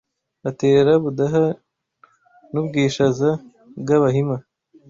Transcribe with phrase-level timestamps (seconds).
[0.49, 1.45] atera Budaha
[2.51, 3.29] n’u Bwishaza
[3.81, 4.37] bw’Abahima